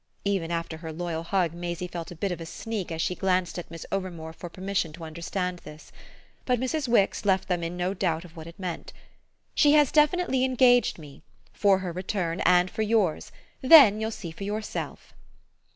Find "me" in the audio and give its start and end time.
10.97-11.21